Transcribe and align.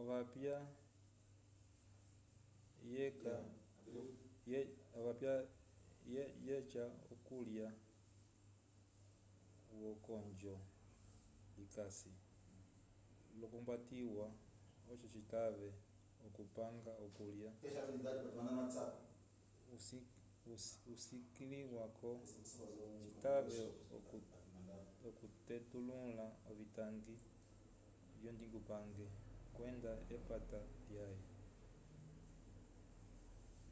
ovapya 0.00 0.56
vyeca 6.44 6.84
okulya 7.12 7.68
wokonjo 9.80 10.56
likasi 11.58 12.12
l'okwambatiwa 13.38 14.26
oco 14.92 15.06
citave 15.14 15.70
okupanga 16.26 16.92
okulya 17.06 17.50
usukiliwa 20.94 21.84
oco 21.88 22.10
citave 23.08 23.60
okutelula 25.08 26.26
ovitangi 26.50 27.14
vyondingupange 28.18 29.06
kwenda 29.54 29.92
epata 30.16 30.60
lyãhe 30.88 31.26